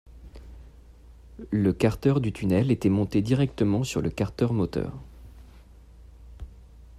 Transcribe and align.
Le 1.51 1.73
carter 1.73 2.15
du 2.21 2.33
tunnel 2.33 2.71
était 2.71 2.89
monté 2.89 3.21
directement 3.21 3.83
sur 3.83 4.01
le 4.01 4.09
carter 4.09 4.47
moteur. 4.51 4.91